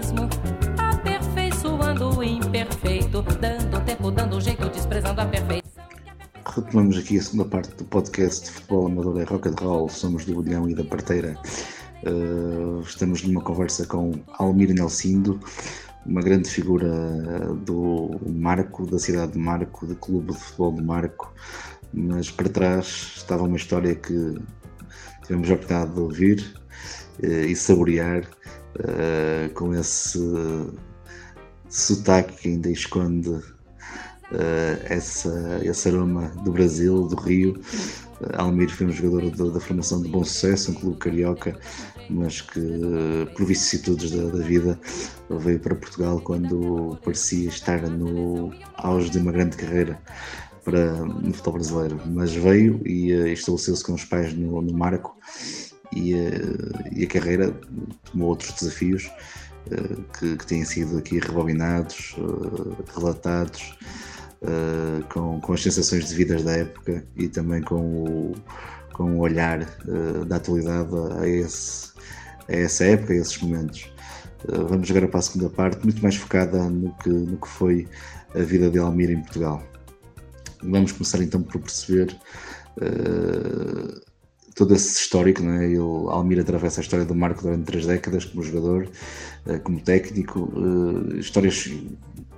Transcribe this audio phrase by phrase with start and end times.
[0.00, 0.28] mesmo,
[0.78, 5.84] aperfeiçoando o imperfeito, dando tempo, dando jeito, desprezando a perfeição.
[6.46, 10.24] Retomamos aqui a segunda parte do podcast de Futebol Amador é Rock and Roll, somos
[10.24, 11.36] do Bolhão e da Parteira.
[12.02, 15.38] Uh, estamos numa conversa com Almir Nelsindo,
[16.06, 16.88] uma grande figura
[17.66, 21.30] do Marco, da cidade de Marco, do clube de futebol do Marco,
[21.92, 24.38] mas para trás estava uma história que
[25.24, 26.54] tivemos a oportunidade de ouvir
[27.22, 28.26] uh, e saborear
[28.76, 30.18] uh, com esse
[31.68, 33.40] sotaque que ainda esconde
[34.84, 37.60] essa, esse aroma do Brasil, do Rio.
[38.34, 41.58] Almir foi um jogador da, da formação de bom sucesso, um clube carioca,
[42.08, 42.60] mas que,
[43.34, 44.78] por vicissitudes da, da, vida,
[45.30, 49.98] veio para Portugal quando parecia estar no auge de uma grande carreira
[50.64, 52.00] para, no futebol brasileiro.
[52.06, 55.16] Mas veio e uh, estabeleceu-se com os pais no, no Marco
[55.92, 57.54] e, uh, e, a carreira
[58.10, 59.10] tomou outros desafios
[59.66, 62.16] uh, que, que, têm sido aqui rebobinados,
[62.94, 63.74] relatados.
[64.42, 68.34] Uh, com, com as sensações de vidas da época e também com o,
[68.94, 71.92] com o olhar uh, da atualidade a, esse,
[72.48, 73.92] a essa época, a esses momentos.
[74.48, 77.86] Uh, vamos agora para a segunda parte, muito mais focada no que, no que foi
[78.34, 79.62] a vida de Almir em Portugal.
[80.62, 82.16] Vamos começar então por perceber
[84.60, 85.64] todo esse histórico, não é?
[85.64, 88.88] Ele, Almir atravessa a história do Marco durante três décadas como jogador,
[89.64, 90.52] como técnico,
[91.18, 91.66] histórias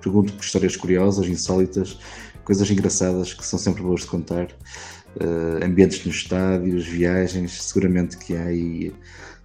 [0.03, 1.99] pergunto por histórias curiosas, insólitas,
[2.45, 8.37] coisas engraçadas que são sempre boas de contar, uh, ambientes nos estádios, viagens, seguramente que
[8.37, 8.93] há aí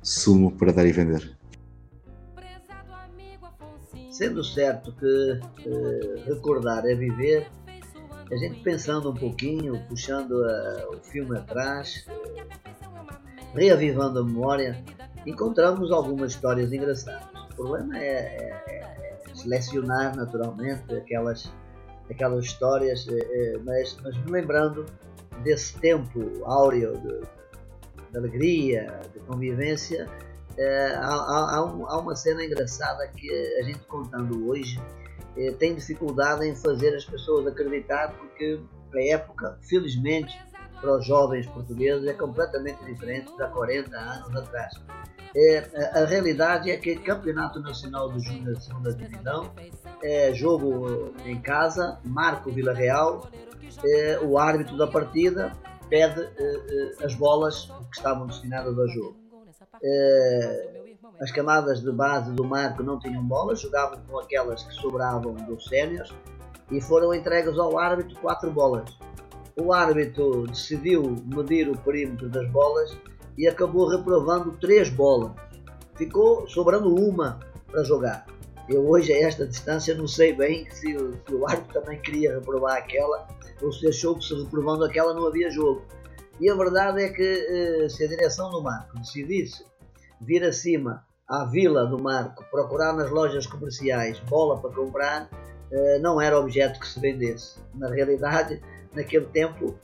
[0.02, 1.38] sumo para dar e vender.
[4.10, 5.06] Sendo certo que
[5.70, 7.48] uh, recordar é viver,
[8.32, 12.06] a gente pensando um pouquinho, puxando uh, o filme atrás,
[13.54, 14.84] reavivando a memória,
[15.26, 17.28] encontramos algumas histórias engraçadas.
[17.52, 18.10] O problema é,
[18.68, 21.52] é, é selecionar naturalmente aquelas,
[22.10, 24.86] aquelas histórias, eh, mas, mas me lembrando
[25.44, 27.22] desse tempo áureo de,
[28.12, 30.08] de alegria, de convivência,
[30.98, 33.30] há, há, há, uma cena engraçada que
[33.60, 34.80] a gente contando hoje
[35.60, 38.60] tem dificuldade em fazer as pessoas acreditar porque
[38.94, 40.38] a época, felizmente,
[40.80, 44.74] para os jovens portugueses é completamente diferente há 40 anos atrás.
[45.36, 49.52] É, a, a, realidade é que Campeonato Nacional do Júnior de Segunda Divisão
[50.02, 53.30] é jogo em casa, Marco Vila Real,
[53.84, 55.52] é, o árbitro da partida
[55.90, 56.28] pede
[57.04, 59.27] as bolas que estavam destinadas ao jogo.
[59.84, 60.78] É,
[61.20, 65.66] as camadas de base do Marco não tinham bolas, jogavam com aquelas que sobravam dos
[65.66, 66.14] séniores
[66.72, 68.98] e foram entregues ao árbitro quatro bolas.
[69.60, 72.96] O árbitro decidiu medir o perímetro das bolas
[73.38, 75.32] e acabou reprovando três bolas.
[75.96, 78.28] Ficou sobrando uma para jogar.
[78.70, 82.78] Eu hoje, a esta distância, não sei bem se, se o árbitro também queria reprovar
[82.78, 83.28] aquela
[83.62, 85.82] ou se achou que se reprovando aquela não havia jogo.
[86.40, 89.66] E a verdade é que eh, se a direção do Marco decidisse
[90.22, 95.30] vir acima à vila do Marco, procurar nas lojas comerciais bola para comprar,
[95.72, 97.60] eh, não era objeto que se vendesse.
[97.74, 98.62] Na realidade,
[98.94, 99.76] naquele tempo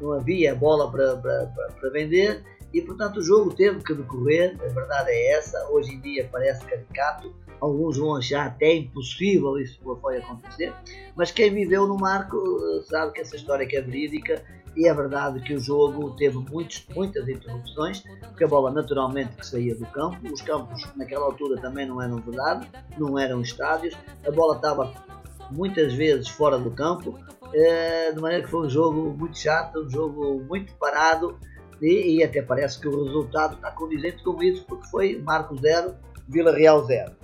[0.00, 1.46] não, havia bola para, para,
[1.80, 6.00] para vender e portanto o jogo teve que decorrer, a verdade é essa, hoje em
[6.00, 10.72] dia parece caricato, alguns vão achar até impossível isso foi acontecer,
[11.16, 14.42] mas quem viveu no Marco eh, sabe que essa história é verídica
[14.76, 19.44] e é verdade que o jogo teve muitos, muitas interrupções, porque a bola naturalmente que
[19.44, 24.30] saía do campo, os campos naquela altura também não eram verdade, não eram estádios, a
[24.30, 24.92] bola estava
[25.50, 27.18] muitas vezes fora do campo,
[27.52, 31.36] eh, de maneira que foi um jogo muito chato, um jogo muito parado,
[31.80, 35.94] e, e, até parece que o resultado está condizente com isso, porque foi Marco 0,
[36.28, 37.17] Vila Real 0.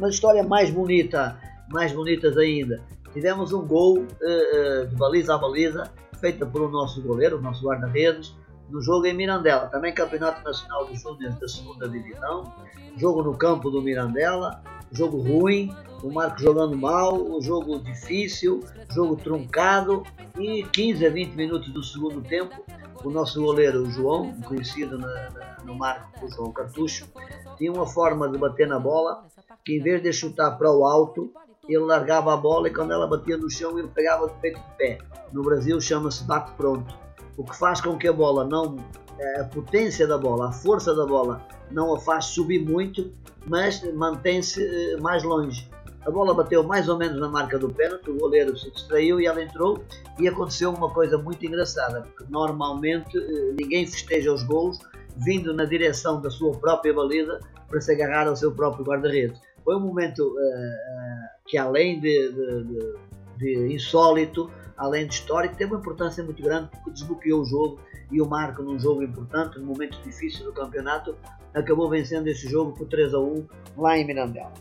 [0.00, 1.38] Uma história mais bonita,
[1.68, 2.80] mais bonitas ainda.
[3.12, 7.42] Tivemos um gol uh, uh, de baliza a baliza, feita por o nosso goleiro, o
[7.42, 8.34] nosso guarda-redes,
[8.70, 12.50] no jogo em Mirandela, também Campeonato Nacional dos Júniores da segunda Divisão,
[12.96, 15.70] jogo no campo do Mirandela, jogo ruim,
[16.02, 18.60] o Marco jogando mal, o jogo difícil,
[18.92, 20.02] jogo truncado
[20.38, 22.54] e 15 a 20 minutos do segundo tempo
[23.04, 27.06] o nosso goleiro João, conhecido na, na, no marco por João Cartucho,
[27.56, 29.24] tinha uma forma de bater na bola
[29.64, 31.32] que em vez de chutar para o alto,
[31.68, 34.76] ele largava a bola e quando ela batia no chão ele pegava de peito de
[34.76, 34.98] pé.
[35.32, 36.94] No Brasil chama-se bate pronto.
[37.36, 38.76] O que faz com que a bola não
[39.38, 43.12] a potência da bola, a força da bola não a faz subir muito,
[43.46, 45.70] mas mantém-se eh, mais longe.
[46.06, 49.26] A bola bateu mais ou menos na marca do pênalti, o goleiro se distraiu e
[49.26, 49.84] ela entrou
[50.18, 54.78] e aconteceu uma coisa muito engraçada, porque normalmente eh, ninguém festeja os gols
[55.16, 57.38] vindo na direção da sua própria baliza,
[57.70, 59.40] para se agarrar ao seu próprio guarda-redes.
[59.64, 62.94] Foi um momento uh, que, além de, de, de,
[63.38, 67.80] de, insólito, além de histórico, teve uma importância muito grande porque desbloqueou o jogo
[68.10, 71.16] e o Marco, num jogo importante, num momento difícil do campeonato,
[71.54, 73.46] acabou vencendo esse jogo por 3 a 1
[73.76, 74.52] lá em Mirandela.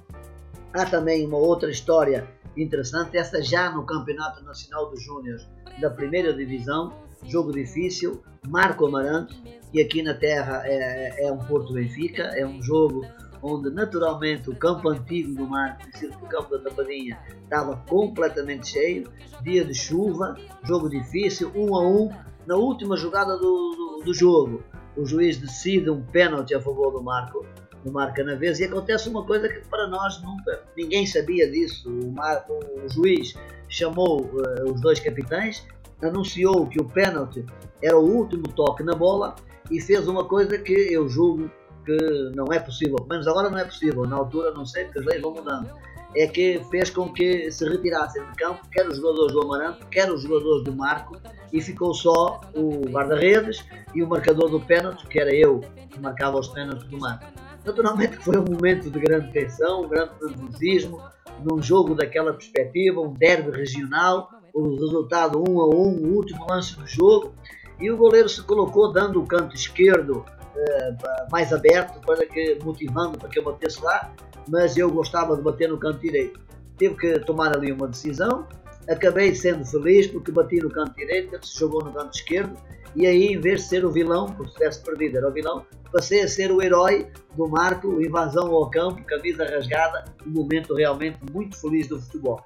[0.74, 5.48] Há também uma outra história interessante, essa já no Campeonato Nacional dos Júniores
[5.80, 6.94] da primeira divisão,
[7.26, 12.62] jogo difícil, Marco Amarante, que aqui na terra é, é um Porto Benfica, é um
[12.62, 13.06] jogo
[13.42, 15.84] onde naturalmente o campo antigo do Marco,
[16.22, 19.10] o campo da Tapadinha, estava completamente cheio,
[19.42, 22.12] dia de chuva, jogo difícil, um a um,
[22.46, 24.64] na última jogada do, do, do jogo,
[24.98, 27.46] o juiz decide um pênalti a favor do Marco,
[27.84, 32.86] do Marco Canaves, e acontece uma coisa que para nós nunca, ninguém sabia disso, o,
[32.86, 33.36] o juiz
[33.70, 35.66] chamou uh, os dois capitães,
[36.02, 37.46] anunciou que o pênalti
[37.82, 39.36] era o último toque na bola
[39.70, 41.50] e fez uma coisa que eu julgo
[41.86, 41.98] que
[42.36, 45.06] não é possível, pelo menos agora não é possível, na altura não sei porque as
[45.06, 45.70] leis vão mudando,
[46.16, 50.12] é que fez com que se retirassem de campo quer os jogadores do Amarante, quer
[50.12, 51.20] os jogadores do Marco
[51.54, 56.40] e ficou só o guarda-redes e o marcador do pênalti, que era eu que marcava
[56.40, 57.26] os pênaltis do Marco.
[57.70, 61.00] Naturalmente foi um momento de grande tensão, um grande nervosismo,
[61.44, 66.76] num jogo daquela perspectiva, um derby regional, o resultado 1 a 1, o último lance
[66.76, 67.32] do jogo,
[67.80, 70.26] e o goleiro se colocou dando o canto esquerdo
[70.56, 70.96] eh,
[71.32, 74.12] mais aberto, para que, motivando para que eu batesse lá,
[74.48, 76.40] mas eu gostava de bater no canto direito.
[76.76, 78.48] Tive que tomar ali uma decisão,
[78.90, 82.58] acabei sendo feliz porque bati no canto direito, ele se jogou no canto esquerdo,
[82.96, 85.66] e aí, em vez de ser o vilão, como se tivesse perdido, era o vilão,
[85.92, 91.20] passei a ser o herói do Marco, invasão ao campo, camisa rasgada, um momento realmente
[91.32, 92.44] muito feliz do futebol.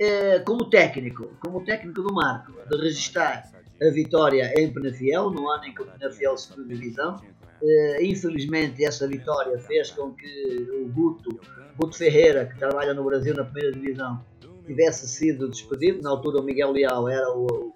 [0.00, 3.50] É, como técnico, como técnico do Marco, de registrar
[3.82, 7.16] a vitória em Penafiel, no ano em que o Penafiel subiu divisão.
[7.60, 11.40] Uh, infelizmente, essa vitória fez com que o Guto,
[11.76, 14.24] Guto Ferreira, que trabalha no Brasil na primeira divisão,
[14.64, 16.00] tivesse sido despedido.
[16.02, 17.74] Na altura, o Miguel Leal era o,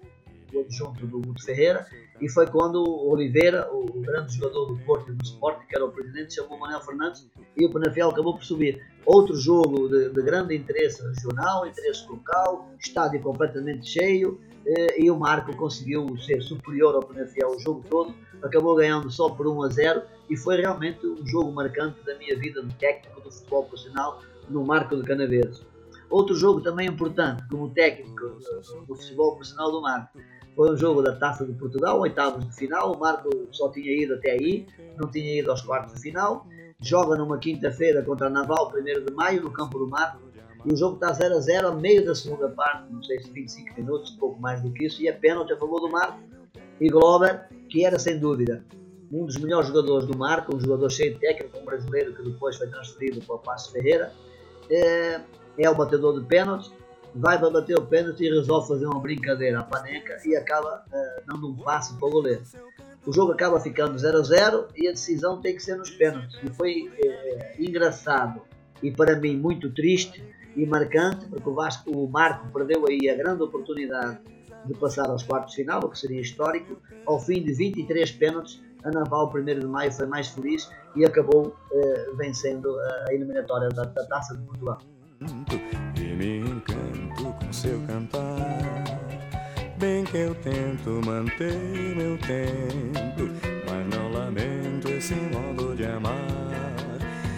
[0.53, 1.85] o adjunto do Guto Ferreira.
[2.21, 5.85] E foi quando o Oliveira, o, grande jogador do Porto e do Sport, que era
[5.85, 7.27] o presidente, chamou Manuel Fernandes
[7.57, 8.81] e o Penafiel acabou por subir.
[9.05, 15.17] Outro jogo de, de grande interesse regional, interesse local, estádio completamente cheio, eh, e o
[15.17, 19.69] Marco conseguiu ser superior ao Penafiel o jogo todo, acabou ganhando só por 1 a
[19.69, 24.21] 0 e foi realmente um jogo marcante da minha vida de técnico do futebol profissional
[24.49, 25.65] no Marco de Canaveses.
[26.09, 28.37] Outro jogo também importante como técnico
[28.87, 30.19] do futebol profissional do Marco
[30.55, 32.93] foi um jogo da Taça de Portugal, oitavos de final.
[32.93, 34.67] O Marco só tinha ido até aí,
[34.97, 36.45] não tinha ido aos quartos de final.
[36.81, 40.33] Joga numa quinta-feira contra a Naval, 1 de maio, no campo do Marco
[40.65, 43.29] e o jogo está 0 a 0 a meio da segunda parte, não sei se
[43.31, 46.19] 25 minutos, pouco mais do que isso, e é pênalti a favor do Marco.
[46.79, 48.63] E Glover, que era sem dúvida
[49.11, 52.57] um dos melhores jogadores do Marco, um jogador cheio de técnica, um brasileiro que depois
[52.57, 54.11] foi transferido para o Passo Ferreira,
[54.71, 55.21] é,
[55.59, 56.71] é o batedor de pênalti,
[57.15, 61.23] vai para bater o pênalti e resolve fazer uma brincadeira à paneca e acaba é,
[61.27, 62.43] dando um passe para o goleiro.
[63.05, 66.39] O jogo acaba ficando 0 a 0 e a decisão tem que ser nos pênaltis.
[66.43, 68.41] E foi é, engraçado
[68.81, 70.23] e para mim muito triste
[70.55, 74.19] e marcante, porque o Vasco, o Marco perdeu aí a grande oportunidade
[74.65, 76.77] de passar aos quartos de final, o que seria histórico.
[77.05, 81.55] Ao fim de 23 pênaltis, a Naval, 1 de maio, foi mais feliz e acabou
[81.71, 84.79] eh, vencendo a eliminatória da, da, Taça de Portugal.
[87.53, 88.83] Seu cantar,
[89.77, 93.29] bem que eu tento manter meu tempo,
[93.69, 96.17] mas não lamento esse modo de amar.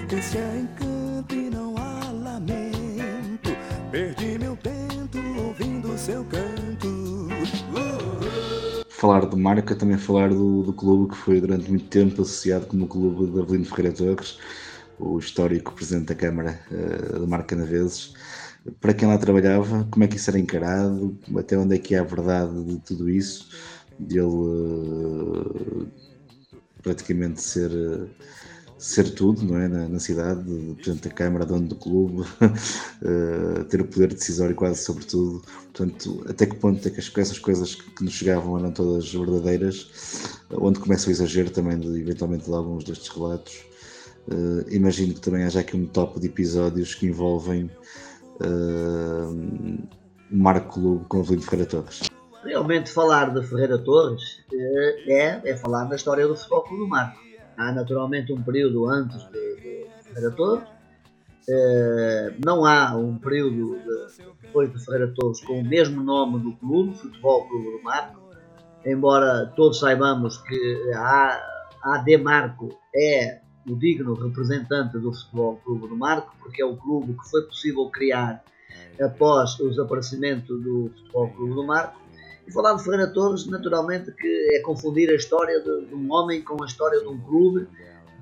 [0.09, 3.49] Esse é encanto e não há lamento.
[3.91, 7.27] Perdi meu tempo ouvindo seu canto.
[8.87, 12.85] Falar de marca, também falar do, do clube que foi durante muito tempo associado como
[12.85, 14.39] o clube de Avelino Ferreira Torres,
[14.97, 18.13] o histórico presidente da Câmara uh, de Marca Naveses.
[18.81, 21.15] Para quem lá trabalhava, como é que isso era encarado?
[21.37, 23.49] Até onde é que é a verdade de tudo isso?
[23.99, 25.87] De ele uh,
[26.81, 27.71] praticamente ser.
[27.71, 28.09] Uh,
[28.77, 29.69] ser tudo não é?
[29.69, 30.43] na, na cidade,
[30.75, 35.41] Presidente da Câmara, dono do clube, uh, ter o poder decisório quase sobre tudo.
[35.73, 39.89] Portanto, até que ponto é que essas coisas que nos chegavam eram todas verdadeiras,
[40.51, 43.63] onde começa o exagero também, de, eventualmente, de alguns destes relatos.
[44.69, 47.69] Imagino que também haja aqui um top de episódios que envolvem
[48.41, 49.87] uh,
[50.31, 52.01] Marco Clube com Avelino Ferreira Torres.
[52.43, 54.43] Realmente falar de Ferreira Torres
[55.07, 57.25] é, é falar da história do futebol do Marco
[57.57, 60.67] há naturalmente um período antes de, de Ferreira Torres,
[61.47, 66.53] eh, não há um período de, depois de Ferreira Torres com o mesmo nome do
[66.53, 68.19] clube, Futebol Clube do Marco,
[68.85, 71.39] embora todos saibamos que a
[71.83, 77.13] AD Marco é o digno representante do Futebol Clube do Marco, porque é o clube
[77.13, 78.43] que foi possível criar
[79.01, 81.99] após o desaparecimento do Futebol Clube do Marco.
[82.47, 86.43] E falar de Ferreira Torres, naturalmente, que é confundir a história de, de um homem
[86.43, 87.67] com a história de um clube,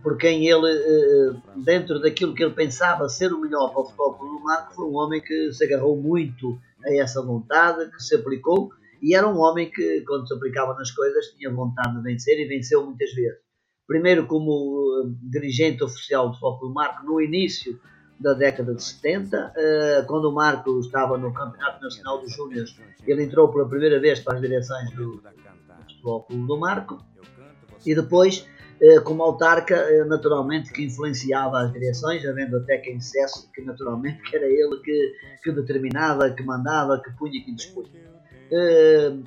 [0.02, 4.14] por quem ele, eh, dentro daquilo que ele pensava ser o melhor para o Futebol
[4.16, 8.16] Clube do Marco, foi um homem que se agarrou muito a essa vontade, que se
[8.16, 8.72] aplicou,
[9.02, 12.48] e era um homem que, quando se aplicava nas coisas, tinha vontade de vencer e
[12.48, 13.40] venceu muitas vezes.
[13.88, 17.80] Primeiro, como eh, dirigente oficial do Futebol Marco, no início
[18.20, 22.76] da década de 70, eh, quando o Marco estava no Campeonato Nacional dos Júniores,
[23.06, 25.22] ele entrou pela primeira vez para as direções do,
[25.84, 27.04] Futebol do Marco
[27.86, 28.48] e depois
[28.80, 34.36] eh, como autarca, naturalmente que influenciava as direções, havendo até quem dissesse que naturalmente que
[34.38, 35.14] era ele que,
[35.44, 37.90] que determinava, que mandava, que punha, que dispunha.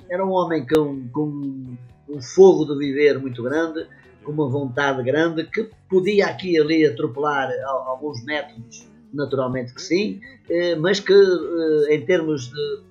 [0.09, 1.77] Era um homem com, com
[2.09, 3.85] um fogo de viver muito grande,
[4.27, 10.19] com uma vontade grande, que podia aqui e ali atropelar alguns métodos, naturalmente que sim,
[10.49, 12.81] eh, mas que eh, em termos de,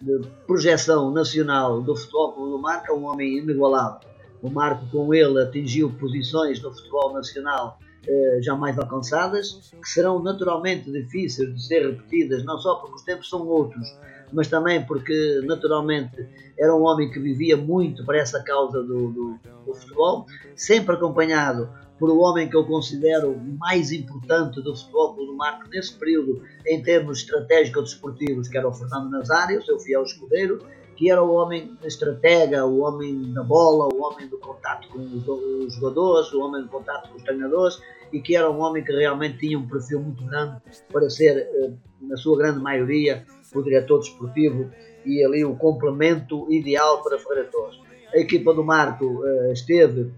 [0.00, 4.08] de projeção nacional do futebol do Marco é um homem inigualável.
[4.40, 10.90] O Marco com ele atingiu posições no futebol nacional eh, jamais alcançadas, que serão naturalmente
[10.90, 13.86] difíceis de ser repetidas, não só porque os tempos são outros,
[14.32, 16.26] mas também porque naturalmente
[16.58, 21.68] era um homem que vivia muito para essa causa do, do, do futebol, sempre acompanhado
[21.98, 26.82] por um homem que eu considero mais importante do futebol do Marco nesse período em
[26.82, 30.58] termos estratégicos desportivos, que era o Fernando Nazário, seu fiel escudeiro,
[30.96, 35.74] que era o homem estratega, o homem da bola, o homem do contato com os
[35.74, 37.78] jogadores, o homem do contato com os treinadores
[38.12, 40.56] e que era um homem que realmente tinha um perfil muito grande
[40.92, 44.70] para ser, eh, na sua grande maioria, o diretor desportivo
[45.04, 47.78] e ali o complemento ideal para Ferreira Torres.
[48.14, 50.10] A equipa do Marco uh, esteve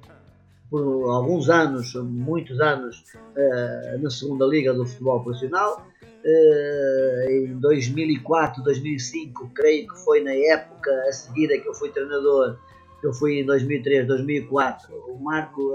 [0.71, 5.87] por alguns anos, muitos anos, uh, na segunda liga do futebol profissional.
[6.25, 11.91] Uh, em 2004, 2005, creio que foi na época a seguir a que eu fui
[11.91, 12.59] treinador,
[13.03, 14.95] eu fui em 2003, 2004.
[15.09, 15.73] O Marco,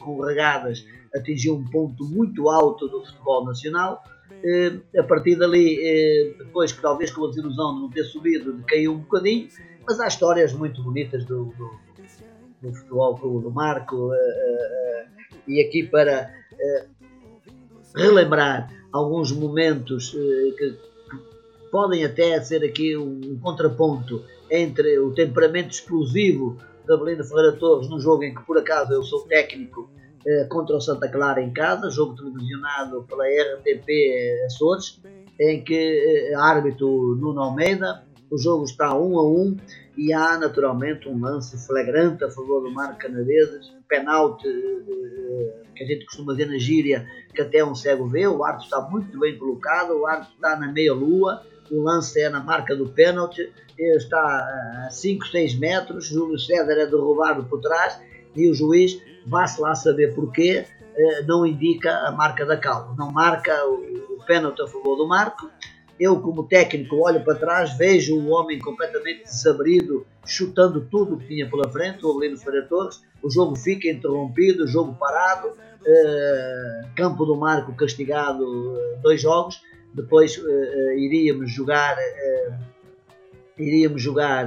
[0.00, 0.84] com regadas,
[1.14, 4.15] atingiu um ponto muito alto do futebol nacional eh,
[4.98, 8.92] a partir dali, eh, depois que talvez com a desilusão de não ter subido, caiu
[8.92, 9.48] um bocadinho,
[9.86, 11.70] mas há histórias muito bonitas do, do,
[12.62, 15.06] do futebol do Marco eh,
[15.48, 16.30] e aqui para
[17.94, 20.76] relembrar alguns momentos que,
[21.70, 26.56] podem até ser aqui um contraponto entre o temperamento explosivo
[26.86, 29.95] da Belinda Ferreira Torres num jogo em que por acaso eu sou técnico eh,
[30.48, 33.88] contra o Santa Clara em casa, jogo televisionado pela RTP
[34.46, 35.00] Açores,
[35.38, 39.56] em que eh, árbitro Nuno Almeida, o jogo está 1 um a 1 um,
[39.96, 45.86] e há naturalmente um lance flagrante a favor do Marco Canaveses, penalti eh, que a
[45.86, 49.38] gente costuma dizer na gíria, que até um cego vê, o árbitro está muito bem
[49.38, 54.86] colocado, o árbitro está na meia lua, o lance é na marca do pênalti, está
[54.86, 58.00] a 5, 6 metros, Júlio César é derrubado por trás
[58.34, 60.64] e o juiz vá-se lá saber porquê,
[60.96, 65.48] eh, não indica a marca da calma, não marca o, pênalti a favor do Marco.
[66.00, 71.28] Eu, como técnico, olho para trás, vejo o homem completamente desabrido, chutando tudo o que
[71.28, 73.02] tinha pela frente, o Avelino Ferreira Torres.
[73.22, 75.52] O jogo fica interrompido, o jogo parado,
[75.86, 79.62] eh, campo do Marco castigado eh, dois jogos.
[79.94, 80.38] Depois
[80.96, 81.96] iríamos jogar,
[83.56, 84.44] iríamos jogar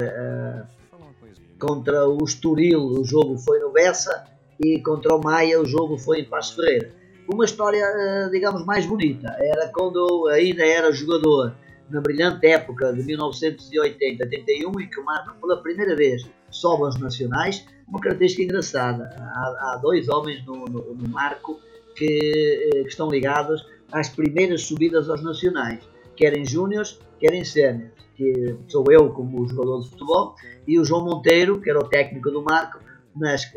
[1.58, 4.30] contra o Estoril, o jogo foi no Bessa,
[4.62, 6.92] e contra o Maia o jogo foi em Passo Ferreira.
[7.32, 9.34] Uma história, eh, digamos, mais bonita.
[9.38, 11.54] Era quando ainda era jogador,
[11.88, 17.64] na brilhante época de 1980-81, em que o Marco, pela primeira vez, sobe aos nacionais.
[17.88, 19.10] Uma característica engraçada.
[19.18, 21.60] Há, há dois homens no, no, no Marco
[21.96, 25.80] que, eh, que, estão ligados às primeiras subidas aos nacionais,
[26.16, 27.92] querem júniores, querem séniores.
[28.16, 30.34] Que sou eu como jogador de futebol
[30.68, 32.78] e o João Monteiro, que era o técnico do Marco,
[33.20, 33.52] nas,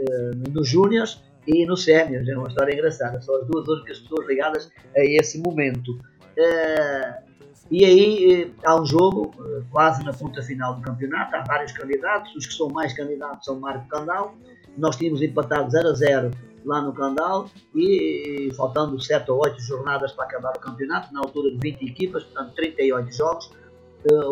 [0.52, 2.28] nos Júniors e no Séniors.
[2.28, 3.22] É uma história engraçada.
[3.22, 5.92] São as duas únicas pessoas ligadas a esse momento.
[6.38, 7.34] Uh,
[7.72, 9.34] e aí uh, há um jogo,
[9.72, 11.36] quase na ponta final do campeonato.
[11.36, 12.36] Há vários candidatos.
[12.36, 14.36] Os que são mais candidatos são Marco Candal.
[14.78, 16.32] Nós tínhamos empatado 0 a 0
[16.66, 21.52] lá no Candal e faltando 7 ou 8 jornadas para acabar o campeonato, na altura
[21.52, 23.52] de 20 equipas, portanto 38 jogos.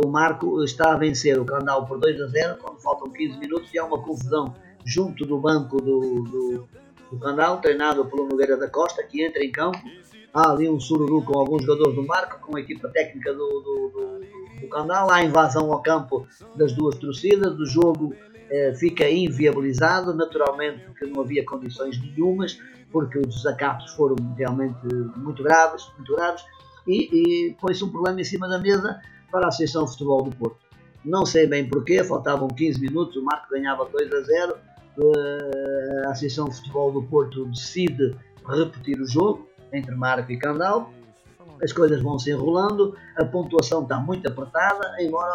[0.04, 3.74] O Marco está a vencer o Candal por 2 a 0 quando faltam 15 minutos
[3.74, 4.54] e há uma confusão
[4.86, 6.68] junto do banco do, do,
[7.12, 9.80] do Candal, treinado pelo Nogueira da Costa, que entra em campo.
[10.34, 13.92] Há ali um sururu com alguns jogadores do Marco, com a equipa técnica do, do,
[13.94, 15.12] do, do Candal.
[15.12, 17.60] Há invasão ao campo das duas torcidas.
[17.60, 18.16] O jogo
[18.50, 20.14] eh, fica inviabilizado.
[20.14, 22.58] Naturalmente que não havia condições nenhumas,
[22.92, 24.80] porque os desacatos foram realmente
[25.18, 26.44] muito graves, muito graves
[26.88, 29.00] e, e põe-se um problema em cima da mesa
[29.32, 30.60] para a Associação de Futebol do Porto.
[31.04, 34.56] Não sei bem porquê, faltavam 15 minutos, o Marco ganhava 2 a 0.
[34.98, 38.16] Eh, a Associação de Futebol do Porto decide
[38.48, 40.92] repetir o jogo entre Marco e Candal.
[41.64, 45.32] As coisas vão se enrolando, a pontuação está muito apertada, embora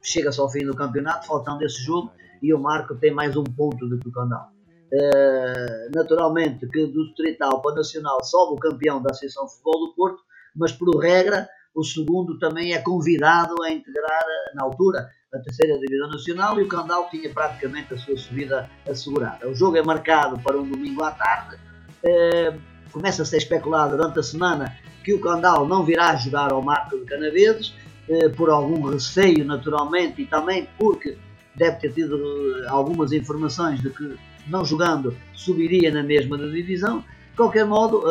[0.00, 3.88] chega-se ao fim do campeonato, faltando esse jogo, e o Marco tem mais um ponto
[3.88, 4.50] do que o Candal.
[4.92, 9.86] Uh, naturalmente que do Distrital para o Nacional sobe o campeão da Associação de Futebol
[9.86, 10.22] do Porto,
[10.54, 14.22] mas por regra o segundo também é convidado a integrar
[14.54, 19.48] na altura a terceira divisão nacional e o Candal tinha praticamente a sua subida assegurada.
[19.48, 21.56] O jogo é marcado para um domingo à tarde.
[22.04, 22.54] Eh,
[22.92, 26.98] começa a ser especulado durante a semana que o Candal não virá jogar ao Marco
[26.98, 27.74] de Canaveses,
[28.10, 31.16] eh, por algum receio naturalmente e também porque
[31.56, 32.18] deve ter tido
[32.58, 34.14] eh, algumas informações de que
[34.48, 37.02] não jogando subiria na mesma divisão.
[37.30, 38.02] De qualquer modo,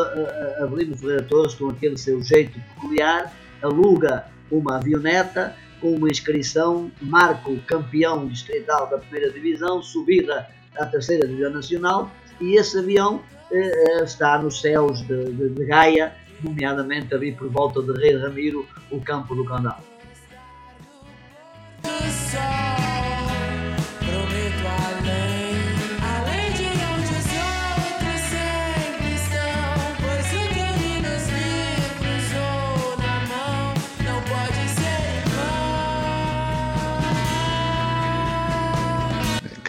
[0.60, 7.58] Avelino Ferreira Torres, com aquele seu jeito peculiar, aluga uma avioneta com uma inscrição Marco
[7.66, 10.48] campeão distrital da primeira divisão, subida
[10.78, 13.22] à terceira divisão nacional, e esse avião
[13.52, 18.16] eh, eh está nos céus de, de, de, Gaia, nomeadamente ali por volta de Rei
[18.18, 19.84] Ramiro, o campo do Candal.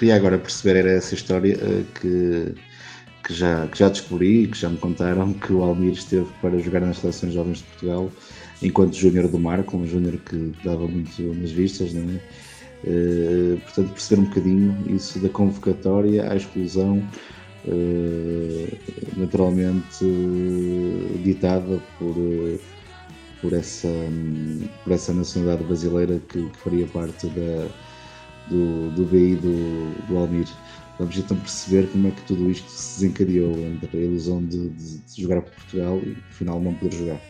[0.02, 2.52] Queria agora perceber era essa história uh, que,
[3.23, 6.80] que, já, que já descobri que já me contaram que o Almir esteve para jogar
[6.80, 8.10] nas seleções jovens de Portugal
[8.60, 12.21] enquanto júnior do Marco, um júnior que dava muito nas vistas, não é?
[12.84, 16.99] Uh, portanto, perceber um bocadinho isso da convocatória à exclusão,
[17.65, 18.78] uh,
[19.17, 20.04] naturalmente
[21.23, 22.17] ditada por,
[23.41, 23.88] por, essa,
[24.82, 27.69] por essa nacionalidade brasileira que, que faria parte da
[28.49, 30.49] do, do BI do, do Almir.
[30.99, 34.99] Vamos então perceber como é que tudo isto se desencadeou entre a ilusão de, de,
[34.99, 37.21] de jogar para Portugal e afinal não poder jogar.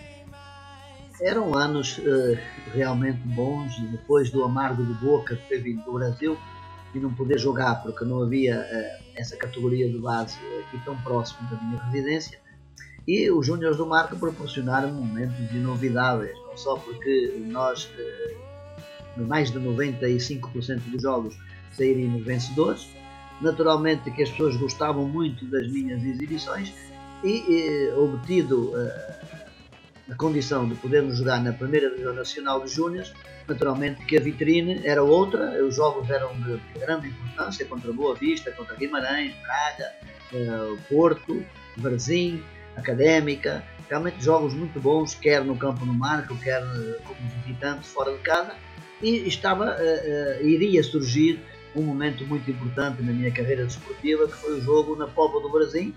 [1.20, 2.36] Eram anos uh,
[2.74, 6.36] realmente bons, depois do amargo de boca de ter vindo do Brasil
[6.94, 11.48] e não poder jogar porque não havia uh, essa categoria de base aqui tão próximo
[11.48, 12.40] da minha residência.
[13.06, 18.51] E os Júniores do Marco proporcionaram momentos inovidáveis, não só porque nós uh,
[19.16, 21.36] mais de 95% dos jogos
[21.72, 22.88] sairíamos vencedores.
[23.40, 26.72] Naturalmente que as pessoas gostavam muito das minhas exibições
[27.24, 29.12] e, e obtido uh,
[30.10, 33.12] a condição de podermos jogar na primeira divisão nacional de júniores,
[33.48, 38.52] naturalmente que a vitrine era outra, os jogos eram de grande importância contra Boa Vista,
[38.52, 39.92] contra Guimarães, Braga,
[40.32, 41.44] uh, Porto,
[41.76, 42.42] Varzim,
[42.76, 48.12] Académica, realmente jogos muito bons, quer no campo no Marco, quer eh, como visitante fora
[48.12, 48.54] de casa
[49.02, 51.40] e estava, uh, uh, iria surgir
[51.74, 55.50] um momento muito importante na minha carreira desportiva, que foi o jogo na Póvoa do
[55.50, 55.92] Brasil,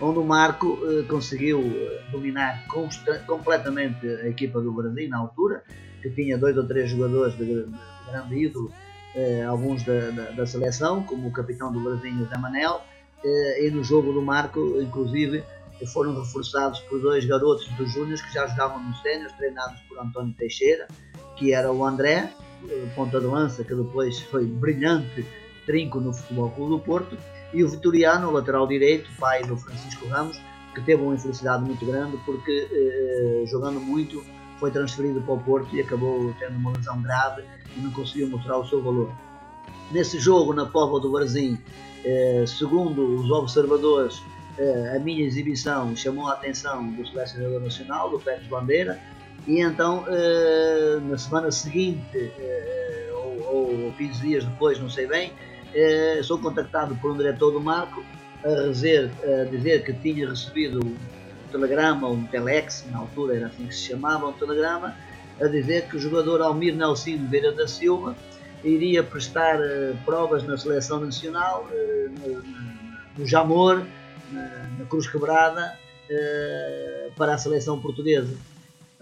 [0.00, 1.62] onde o Marco uh, conseguiu
[2.10, 2.66] dominar
[3.26, 5.62] completamente a equipa do Brasil na altura,
[6.02, 8.72] que tinha dois ou três jogadores de, de, de grande ídolo,
[9.46, 12.80] alguns da, da, da, seleção, como o capitão do Brasil, José Manel,
[13.22, 15.44] e no jogo do Marco, inclusive,
[15.92, 20.34] foram reforçados por dois garotos dos Júniors que já jogavam nos sénios, treinados por António
[20.34, 20.88] Teixeira,
[21.42, 22.30] que era o André,
[22.94, 25.26] ponta de lança, que depois foi brilhante
[25.66, 27.18] trinco no Futebol Clube do Porto,
[27.52, 30.40] e o Vitoriano, lateral direito, pai do Francisco Ramos,
[30.72, 34.24] que teve uma infelicidade muito grande porque eh, jogando muito
[34.58, 37.42] foi transferido para o Porto e acabou tendo uma lesão grave
[37.76, 39.12] e não conseguiu mostrar o seu valor.
[39.90, 41.58] Nesse jogo, na Póvoa do Brasil,
[42.04, 44.22] eh, segundo os observadores,
[44.56, 48.98] eh, a minha exibição chamou a atenção do selecionador nacional, do Pérez Bandeira,
[49.46, 55.32] e então, uh, na semana seguinte, uh, ou, ou 15 dias depois, não sei bem,
[55.74, 58.04] uh, sou contactado por um diretor do Marco
[58.44, 60.96] a dizer, a dizer que tinha recebido um
[61.50, 64.96] telegrama, um telex, na altura era assim que se chamava, um telegrama,
[65.40, 68.16] a dizer que o jogador Almir Nelson Beira da Silva
[68.64, 69.58] iria prestar
[70.04, 71.68] provas na seleção nacional,
[73.16, 73.84] no, Jamor,
[74.32, 75.78] na Cruz Quebrada,
[77.16, 78.36] para a seleção portuguesa.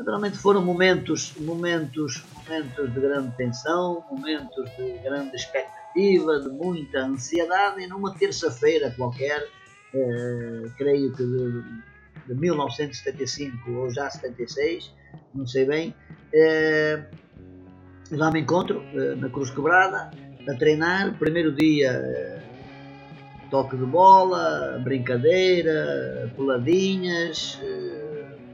[0.00, 7.82] Naturalmente foram momentos, momentos, momentos de grande tensão, momentos de grande expectativa, de muita ansiedade,
[7.82, 11.62] e numa terça-feira qualquer, uh, creio que de,
[12.28, 14.90] de, 1975 ou já 76,
[15.34, 15.94] não sei bem.
[16.32, 17.04] Uh,
[18.12, 20.10] lá me encontro uh, na Cruz Quebrada
[20.48, 21.14] a treinar.
[21.18, 22.42] Primeiro dia
[23.50, 27.60] toque de bola, brincadeira, puladinhas,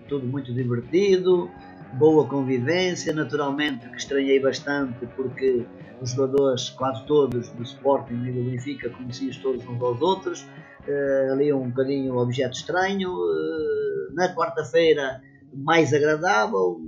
[0.08, 1.50] tudo muito divertido
[1.92, 5.66] boa convivência, naturalmente que estranhei bastante porque
[6.00, 11.32] os jogadores, quase todos do Sporting e do Benfica, conheciam-os todos uns aos outros, uh,
[11.32, 13.10] ali um bocadinho objeto estranho.
[13.10, 15.20] Uh, na quarta-feira,
[15.54, 16.80] mais agradável,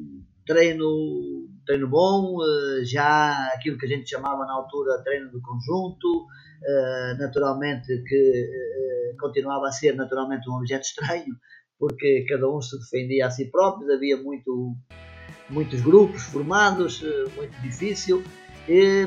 [0.47, 6.27] treino, treino bom, uh, já aquilo que a gente chamava na altura treino do conjunto,
[7.19, 11.37] naturalmente que continuava a ser naturalmente um objeto estranho,
[11.79, 14.75] porque cada um se defendia a si próprio, havia muito,
[15.49, 18.23] muitos grupos formados, eh, muito difícil,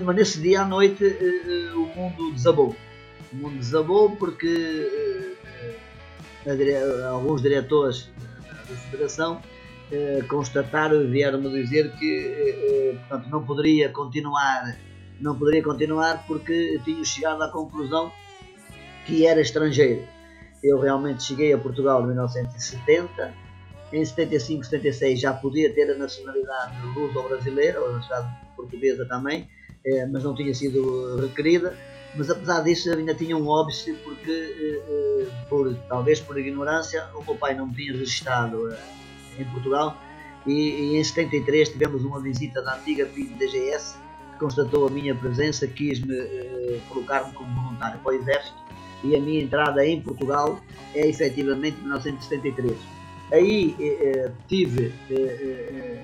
[0.04, 2.76] mas nesse dia à noite eh, eh, o mundo desabou.
[3.32, 5.28] O mundo desabou porque
[7.10, 8.10] alguns diretores
[8.68, 9.42] da Federação
[10.28, 14.76] constataram e vieram-me dizer que portanto, não poderia continuar
[15.20, 18.12] não poderia continuar porque tinham chegado à conclusão
[19.06, 20.08] que era estrangeiro
[20.64, 23.34] eu realmente cheguei a Portugal em 1970.
[23.92, 29.50] Em 75, 76 já podia ter a nacionalidade luso-brasileira, ou a nacionalidade portuguesa também,
[29.86, 31.76] eh, mas não tinha sido requerida.
[32.16, 37.24] Mas apesar disso ainda tinha um óbice porque, eh, eh, por, talvez por ignorância, o
[37.24, 38.74] meu pai não me tinha registrado
[39.40, 39.98] em Portugal
[40.46, 43.96] e, e, em 73 tivemos uma visita da antiga PIB DGS
[44.34, 48.71] que constatou a minha presença, quis-me colocar-me como voluntário para o Exército
[49.04, 50.60] e a minha entrada em Portugal
[50.96, 52.78] é efetivamente 1973.
[53.32, 56.04] Aí eh, eh, tive eh, eh,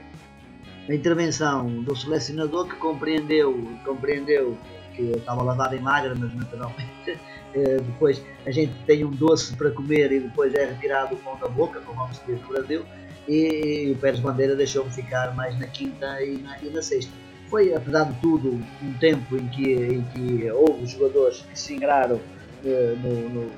[0.89, 3.53] a intervenção do selecionador que compreendeu,
[3.85, 4.57] compreendeu
[4.95, 7.17] que eu estava a lavar em magra, mas naturalmente
[7.53, 11.37] eh, depois a gente tem um doce para comer e depois é retirado o pão
[11.37, 12.85] da boca, como vamos dizer no Brasil,
[13.27, 17.11] e, e o Pérez Bandeira deixou-me ficar mais na quinta e na, e na sexta.
[17.49, 22.19] Foi, apesar de tudo, um tempo em que, em que houve jogadores que se ingraram
[22.67, 23.51] no, no,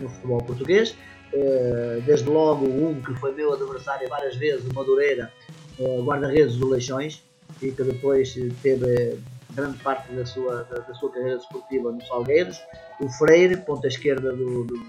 [0.00, 0.96] no, futebol português.
[1.32, 5.32] Eh, desde logo um que foi meu adversário várias vezes, o Madureira,
[5.78, 7.22] eh, guarda-redes do Leixões,
[7.62, 9.18] e que depois teve
[9.54, 12.60] grande parte da sua, da, da sua carreira desportiva nos Salgueiros.
[13.00, 14.82] O Freire, ponta esquerda do, do,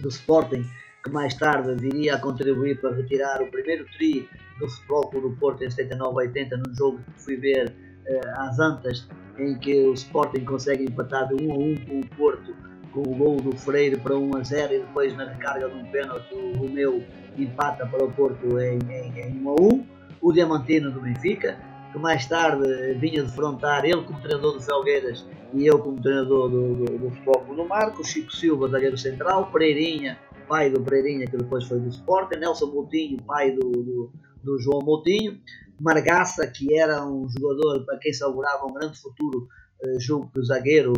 [0.00, 0.64] do Sporting,
[1.02, 5.64] que mais tarde viria a contribuir para retirar o primeiro tri do Futebol do Porto
[5.64, 9.06] em 79-80, num jogo que fui ver uh, às Antas
[9.38, 12.54] em que o Sporting consegue empatar de 1 a 1 com o Porto,
[12.92, 15.84] com o gol do Freire para 1 a 0 e depois na recarga de um
[15.86, 17.02] pênalti o Romeu
[17.36, 19.86] empata para o Porto em, em, em 1 a 1.
[20.20, 21.58] O Diamantino do Benfica,
[21.92, 26.74] que mais tarde vinha defrontar ele como treinador do Felgueiras e eu como treinador do,
[26.74, 30.18] do, do Futebol do Marco, Chico Silva, zagueiro central, Pereirinha,
[30.48, 34.80] pai do Pereirinha, que depois foi do Sporting, Nelson Moutinho, pai do, do, do João
[34.80, 35.38] Moutinho,
[35.80, 39.48] Margaça, que era um jogador para quem se augurava um grande futuro,
[39.82, 40.92] uh, julgo que o zagueiro,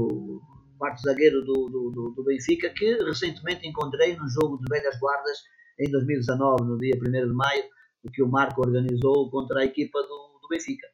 [0.79, 5.39] quarto zagueiro do, do, do, Benfica, que recentemente encontrei no jogo de Velhas Guardas
[5.81, 7.65] em 2019, no dia 1 de maio,
[8.13, 10.87] que o Marco organizou contra a equipa do, do Benfica.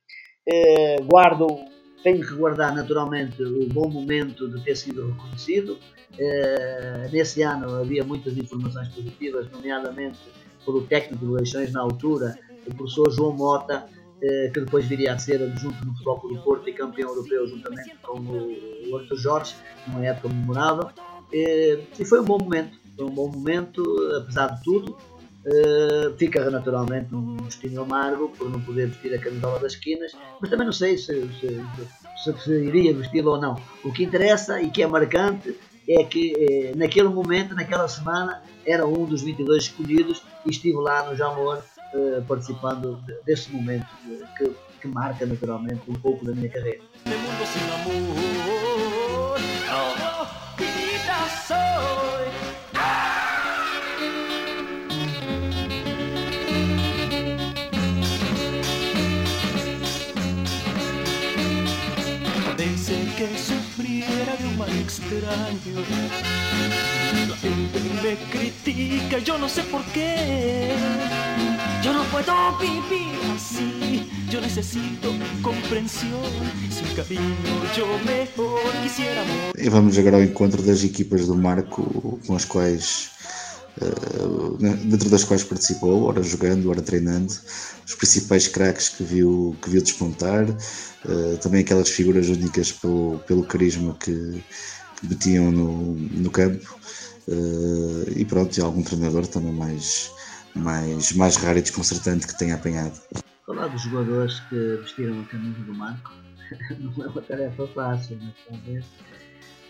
[0.49, 1.47] Uh, guardo,
[2.03, 5.79] tenho que guardar naturalmente o bom momento de ter sido reconhecido.
[6.13, 10.19] Uh, nesse ano havia muitas informações positivas, nomeadamente
[10.65, 13.87] pelo técnico de eleições na altura, o professor João Mota,
[14.23, 17.97] eh, que depois viria a ser adjunto no Futebol do Porto e campeão europeu juntamente
[18.03, 19.55] com o Arthur Jorge,
[19.87, 20.91] numa época memorável.
[21.33, 23.83] Eh, e foi um bom momento, foi um bom momento,
[24.17, 24.97] apesar de tudo.
[25.45, 30.49] Uh, fica naturalmente um destino amargo por não poder vestir a camisola das esquinas, mas
[30.49, 31.61] também não sei se, se,
[32.23, 33.57] se, se iria vesti-la ou não.
[33.83, 38.87] O que interessa e que é marcante é que eh, naquele momento, naquela semana, era
[38.87, 41.61] um dos 22 escolhidos e estive lá no Jamor
[41.95, 43.87] uh, participando desse momento
[44.37, 46.83] que, que marca naturalmente um pouco da minha carreira.
[63.29, 65.75] que sufriera de un mal extraño.
[67.29, 70.73] La gente me critica, yo no sé por qué.
[71.83, 76.31] Yo no puedo vivir así, yo necesito comprensión.
[76.71, 79.53] Sin cariño, yo mejor quisiera amor.
[79.57, 83.11] E vamos agora ao encontro das equipas do Marco com as quais
[83.81, 87.33] Uh, dentro das quais participou, ora jogando, ora treinando,
[87.87, 93.45] os principais craques que viu, que viu despontar, uh, também aquelas figuras únicas pelo, pelo
[93.45, 94.45] carisma que,
[95.03, 96.77] batiam no, no campo.
[97.27, 100.11] Uh, e pronto, e algum treinador também mais,
[100.55, 103.01] mais, mais raro e desconcertante que tenha apanhado.
[103.47, 106.13] Falar dos jogadores que vestiram a camisa do Marco
[106.79, 108.85] não é uma tarefa fácil, mas talvez.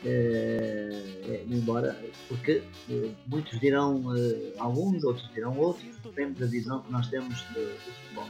[0.05, 1.97] É, embora,
[2.29, 7.41] porque é, muitos dirão é, alguns, outros dirão outros, depende da visão que nós temos
[7.55, 8.29] do, futebol.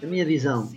[0.00, 0.70] A minha visão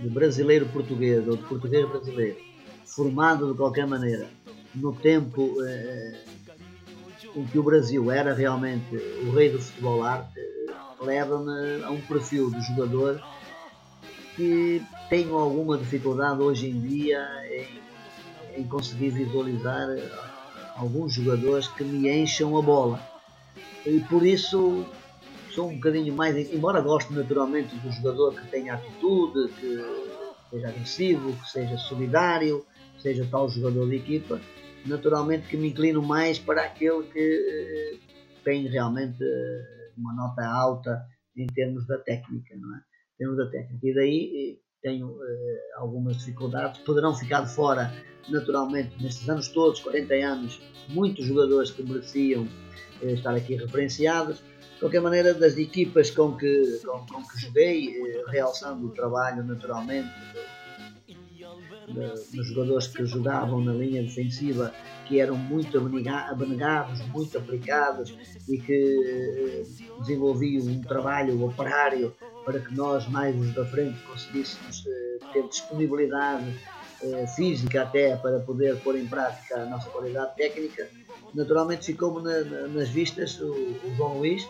[0.00, 2.36] de brasileiro português ou de português brasileiro,
[2.84, 4.28] formado de qualquer maneira,
[4.74, 5.54] no tempo
[7.36, 10.40] em que o Brasil era realmente o rei do futebol arte,
[11.00, 13.22] leva-me a um perfil de jogador
[14.36, 19.88] que tenho alguma dificuldade hoje em dia em, em conseguir visualizar
[20.76, 23.00] alguns jogadores que me encham a bola.
[23.86, 24.84] E por isso
[25.54, 29.84] sou um bocadinho mais, embora goste naturalmente do jogador que tenha atitude, que
[30.50, 32.64] seja agressivo, que seja solidário,
[33.00, 34.40] seja tal jogador de equipa,
[34.86, 37.98] naturalmente que me inclino mais para aquele que eh,
[38.44, 41.02] tem realmente eh, uma nota alta
[41.36, 42.78] em termos da técnica, não é?
[42.78, 43.86] Em termos da técnica.
[43.86, 45.16] E daí eh, tenho
[45.76, 46.80] algumas dificuldades.
[46.80, 47.90] Poderão ficar de fora,
[48.28, 52.46] naturalmente, nestes anos todos, 40 anos, muitos jogadores que mereciam
[53.02, 54.40] estar aqui referenciados.
[54.74, 57.94] De qualquer maneira, das equipas com que, com, com que joguei,
[58.28, 60.10] realçando o trabalho, naturalmente,
[61.88, 64.72] dos jogadores que jogavam na linha defensiva
[65.06, 68.14] que eram muito abnegados, muito aplicados
[68.48, 69.64] e que
[70.00, 76.44] desenvolviam um trabalho operário para que nós, mais os da frente, conseguíssemos eh, ter disponibilidade
[77.02, 80.88] eh, física até para poder pôr em prática a nossa qualidade técnica.
[81.34, 84.46] Naturalmente ficou-me na, na, nas vistas o, o, João Luís,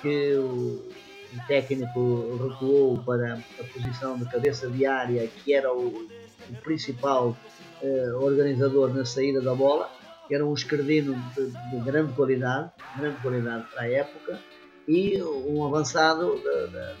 [0.00, 0.82] que o,
[1.34, 6.08] o técnico recuou para a posição de cabeça de área, que era o,
[6.50, 7.36] o principal
[7.82, 9.90] eh, organizador na saída da bola,
[10.30, 14.38] era um escardino de, de, grande qualidade, grande qualidade para a época,
[14.86, 16.94] e um avançado da, da,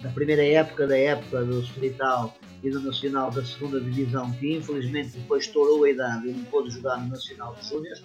[0.00, 5.18] da primeira época, da época do Hospital e do Nacional da segunda Divisão, que infelizmente
[5.18, 8.02] depois estourou a idade e não pôde jogar no Nacional dos Júniors,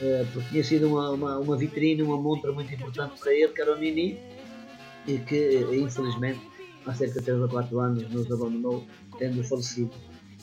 [0.00, 3.60] eh, porque tinha sido uma, uma, uma vitrine, uma montra muito importante para ele, que
[3.60, 4.18] era o Nini,
[5.06, 6.40] e que infelizmente
[6.86, 8.84] há cerca de 3 ou 4 anos nos abandonou,
[9.18, 9.90] tendo falecido.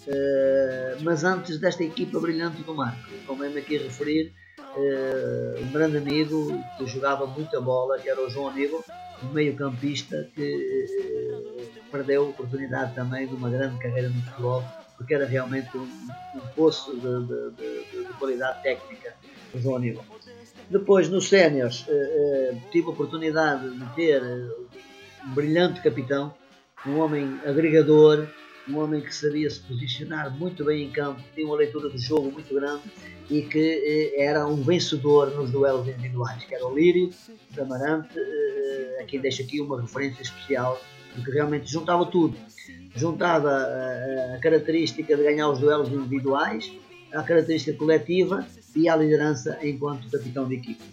[0.07, 6.59] Uh, mas antes desta equipa brilhante do Marco, convém-me aqui referir uh, um grande amigo
[6.77, 8.83] que jogava muita bola, que era o João Aníbal,
[9.23, 14.63] um meio-campista que uh, perdeu a oportunidade também de uma grande carreira no futebol,
[14.97, 15.83] porque era realmente um,
[16.35, 19.13] um poço de, de, de, de, qualidade técnica,
[19.53, 20.05] o João Aníbal.
[20.67, 21.85] Depois, nos séniores,
[22.71, 24.21] tive a oportunidade de ter
[25.27, 26.33] brilhante capitão,
[26.85, 28.27] um homem agregador,
[28.67, 32.31] um homem que sabia se posicionar muito bem em campo, tinha uma leitura do jogo
[32.31, 32.83] muito grande
[33.29, 37.09] e que eh, era um vencedor nos duelos individuais, que era o Lírio
[37.51, 40.81] da Amarante, eh, a quem deixo aqui uma referência especial,
[41.15, 42.35] porque realmente juntava tudo.
[42.95, 46.71] Juntava a, a característica de ganhar os duelos individuais,
[47.13, 50.83] a característica coletiva e a liderança enquanto capitão de equipe.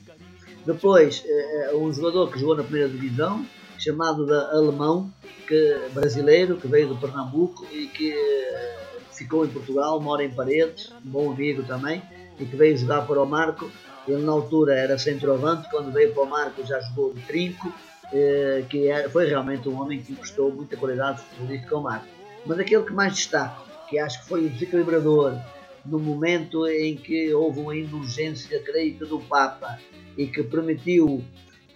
[0.64, 3.44] Depois, eh, um jogador que jogou na primeira divisão,
[3.78, 5.10] chamado de Alemão,
[5.46, 8.76] que, brasileiro, que veio do Pernambuco e que eh,
[9.12, 12.02] ficou em Portugal, mora em Paredes, um bom amigo também,
[12.38, 13.70] e que veio jogar para o Marco.
[14.06, 17.72] Ele na altura era centroavante, quando veio para o Marco já jogou de trinco,
[18.12, 22.06] eh, que era, foi realmente um homem que gostou muita qualidade futebolística ao Marco.
[22.46, 25.38] Mas aquele que mais destaca, que acho que foi o desequilibrador
[25.84, 29.78] no momento em que houve uma indulgência, creio que do Papa,
[30.16, 31.24] e que permitiu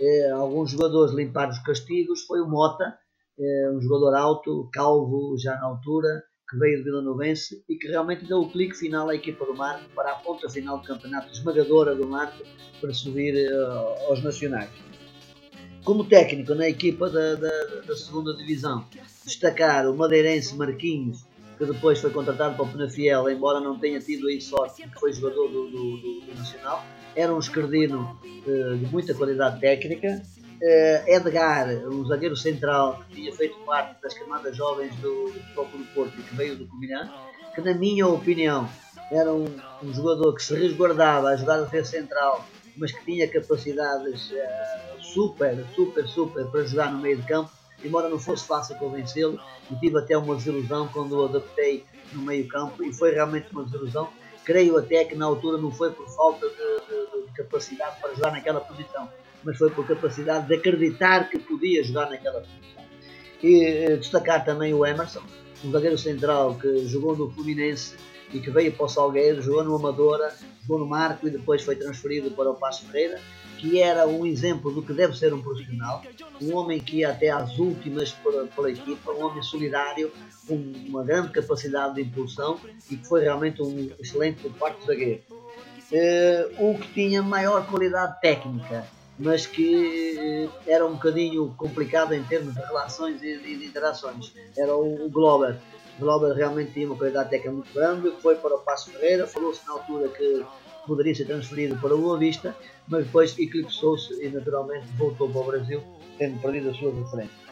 [0.03, 2.99] eh, alguns jogadores limpar os castigos foi o Mota,
[3.39, 7.87] eh, um jogador alto, calvo já na altura, que veio de Vila Novense e que
[7.87, 11.33] realmente deu o clique final à equipa do Marco para a ponta final do campeonato
[11.33, 12.45] esmagadora do Marco
[12.81, 14.71] para subir eh, aos nacionais.
[15.85, 18.85] Como técnico na equipa da, da, da segunda divisão,
[19.25, 21.25] destacar o madeirense Marquinhos,
[21.59, 25.49] que depois foi contratado para o Penafiel, embora não tenha tido aí sorte, foi jogador
[25.49, 26.85] do, do, do, do Nacional,
[27.15, 30.23] era um esquerdino uh, de muita qualidade técnica.
[30.63, 35.85] Uh, Edgar, um zagueiro central que tinha feito parte das camadas jovens do, do do
[35.93, 37.11] Porto e que veio do Covilhã,
[37.55, 38.69] que na minha opinião
[39.11, 39.47] era um,
[39.83, 45.65] um, jogador que se resguardava a jogar defesa central, mas que tinha capacidades uh, super,
[45.75, 47.51] super, super para jogar no meio de campo,
[47.85, 49.41] embora não fosse fácil convencê-lo,
[49.71, 53.65] e tive até uma desilusão quando o adaptei no meio campo, e foi realmente uma
[53.65, 54.09] desilusão.
[54.45, 58.33] Creio até que na altura não foi por falta de, de, de capacidade para jogar
[58.33, 59.09] naquela posição,
[59.45, 62.85] mas foi por capacidade de acreditar que podia jogar naquela posição.
[63.43, 65.23] E eh, destacar também o Emerson,
[65.65, 67.97] um zagueiro central que jogou no Fluminense
[68.33, 71.77] e que veio para o Salgueiro, jogou no Amadora, jogou no Marco e depois foi
[71.77, 73.21] transferido para o Passo Ferreira,
[73.59, 76.03] que era um exemplo do que deve ser um profissional,
[76.41, 80.11] um homem que ia até às últimas pela, pela equipa, um homem solidário,
[80.49, 80.57] com
[80.89, 82.59] uma grande capacidade de impulsão
[82.91, 85.23] e que foi realmente um excelente quarto zagueiro.
[85.31, 88.85] Uh, o que tinha maior qualidade técnica,
[89.19, 94.33] mas que uh, era um bocadinho complicado em termos de relações e de, de interações,
[94.57, 95.57] era o, o Glober
[96.03, 99.73] Glauber realmente tinha uma qualidade técnica muito grande, foi para o Passo Ferreira, falou-se na
[99.75, 100.45] altura que
[100.87, 102.55] poderia ser transferido para o Boa Vista,
[102.89, 105.83] mas depois eclipsou-se e naturalmente voltou para o Brasil,
[106.19, 107.43] tendo perdido a sua referência.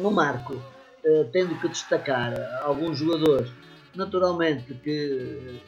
[0.00, 0.60] No marco,
[1.04, 3.50] eh, tendo que destacar alguns jogadores,
[3.94, 5.60] naturalmente que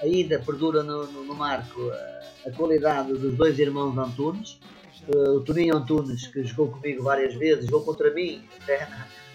[0.00, 1.90] ainda perdura no, no, no marco
[2.46, 4.58] a qualidade dos dois irmãos Antunes,
[5.08, 8.88] eh, o Toninho Antunes, que jogou comigo várias vezes, jogou contra mim, até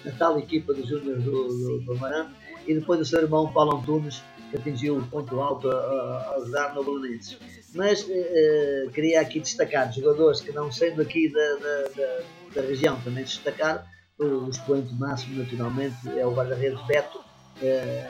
[0.05, 2.31] na tal equipa dos Júnior do, do, do Amarante,
[2.67, 6.73] e depois o seu irmão Paulo Antunes, que atingiu o ponto alto a, a jogar
[6.75, 7.37] no Belenenses.
[7.73, 12.21] Mas eh, queria aqui destacar jogadores que, não sendo aqui da, da, da,
[12.55, 13.85] da região, também destacar
[14.17, 17.19] o expoente máximo, naturalmente, é o guarda-redes Beto,
[17.61, 18.09] eh,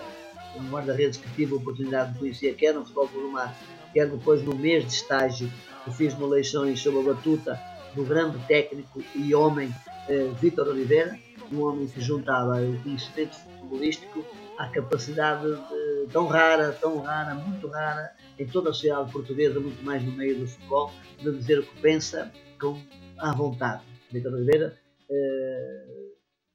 [0.55, 3.55] um guarda-redes que tive a oportunidade de conhecer, quer no Futebol do Mar,
[3.93, 5.51] quer depois no mês de estágio
[5.83, 7.59] que fiz no Leixões sob a batuta
[7.95, 9.73] do grande técnico e homem
[10.07, 11.17] eh, Vítor Oliveira,
[11.51, 14.25] um homem que juntava o conhecimento futebolístico
[14.57, 19.83] à capacidade de, tão rara, tão rara, muito rara, em toda a sociedade portuguesa, muito
[19.83, 22.79] mais no meio do futebol, de dizer o que pensa com
[23.17, 23.83] à vontade.
[24.11, 24.77] Vitor Oliveira,
[25.09, 25.85] eh,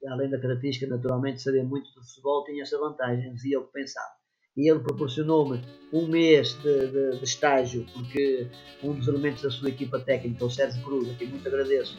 [0.09, 4.20] além da característica naturalmente saber muito do futebol, tinha essa vantagem, dizia o que pensava.
[4.57, 8.48] E ele proporcionou-me um mês de, de, de, estágio, porque
[8.83, 11.96] um dos elementos da sua equipa técnica, o Sérgio Cruz, a quem muito agradeço,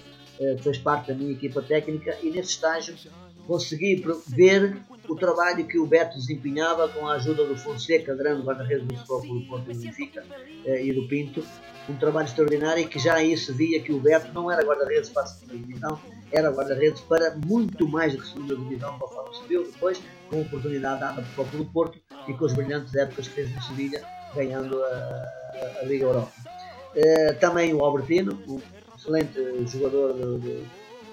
[0.61, 2.95] fez parte da minha equipa técnica e nesse estágio
[3.47, 8.87] consegui ver o trabalho que o Beto desempenhava com a ajuda do Fonseca, grande guarda-redes
[8.87, 10.23] do Futebol do Porto Benfica
[10.65, 11.43] eh, e do Pinto,
[11.89, 15.09] um trabalho extraordinário e que já aí se via que o Beto não era guarda-redes
[15.09, 15.99] para a segunda divisão,
[16.31, 20.37] era guarda-redes para muito mais do que a segunda divisão, conforme se viu depois, com
[20.37, 23.61] a oportunidade dada pelo Futebol do Porto e com as brilhantes épocas que fez no
[23.63, 24.01] Sevilha,
[24.35, 26.31] ganhando a, a, a Liga Europa.
[26.95, 28.37] Uh, também o Albertino,
[29.01, 30.67] excelente jogador do, do,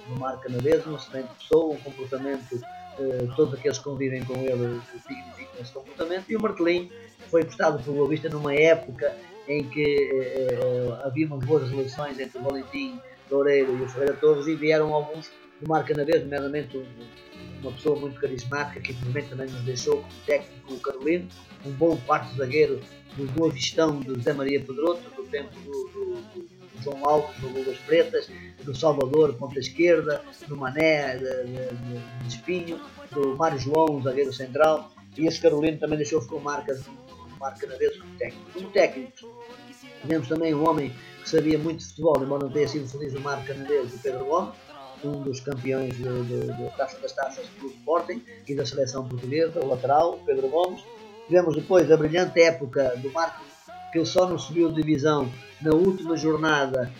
[0.08, 4.80] do mar canadense, uma excelente pessoa, um comportamento, uh, todos aqueles que convivem com ele
[5.06, 6.90] significam esse comportamento, e o Martelinho
[7.30, 9.16] foi prestado pelo Boa Vista numa época
[9.48, 14.46] em que uh, havia umas boas relações entre o Valentim Loureiro e o Ferreira Torres
[14.46, 16.80] e vieram alguns do mar canadense, nomeadamente
[17.62, 21.28] uma pessoa muito carismática que infelizmente também nos deixou como técnico o Carolino,
[21.66, 22.80] um bom quarto zagueiro
[23.16, 27.48] do Boa Vistão de José Maria Pedroto, do tempo do, do, do João Alves, do
[27.48, 28.30] Luvas Pretas,
[28.62, 31.68] do Salvador, ponta esquerda, do Mané, de, de,
[32.22, 37.36] de Espinho, do Mário João, zagueiro central, e esse Carolino também deixou ficou marcas no
[37.38, 38.50] marco canadense como técnico.
[38.52, 39.26] Como técnicos,
[40.02, 43.20] tivemos também um homem que sabia muito de futebol, embora não tenha sido feliz no
[43.20, 44.54] marco canadense, o Pedro Gomes,
[45.04, 50.18] um dos campeões da Taça das Taças do Sporting e da seleção portuguesa, o lateral,
[50.26, 50.82] Pedro Gomes.
[51.26, 53.44] Tivemos depois a brilhante época do Marco
[53.92, 56.92] que só não subiu divisão na última jornada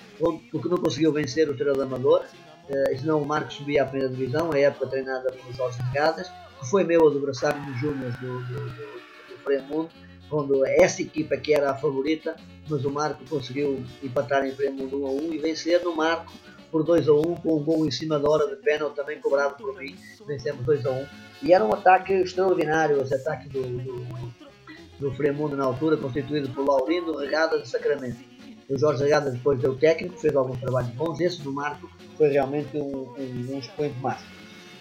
[0.50, 2.24] porque não conseguiu vencer o Estrela Amador,
[2.68, 6.68] uh, senão o Marcos subia à primeira divisão, a época treinada por Jorge Negadas, que
[6.68, 8.88] foi meu adversário nos Júniors do, do, do,
[9.36, 9.90] do
[10.28, 12.36] quando essa equipa que era a favorita,
[12.68, 16.30] mas o Marco conseguiu empatar em Fremundo 1 a 1 e vencer no Marco
[16.70, 19.56] por 2 a 1 com um gol em cima da hora de pênalti também cobrado
[19.56, 21.06] por mim, vencemos 2 a 1
[21.44, 24.06] e era um ataque extraordinário, esse ataque do, do,
[24.98, 28.18] do Fremundo na altura, constituído por Laurindo Regada de Sacramento.
[28.68, 32.76] O Jorge Regada depois deu técnico, fez alguns trabalhos bons, esse do Marco foi realmente
[32.76, 34.30] um, um, um expoente máximo.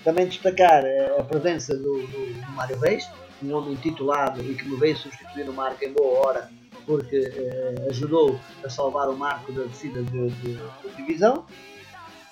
[0.04, 0.84] Também destacar
[1.18, 3.08] a presença do, do, do Mário Reis,
[3.42, 6.50] um homem titulado e que me veio substituir o Marco em boa hora,
[6.86, 11.46] porque eh, ajudou a salvar o Marco da descida de, de, de divisão.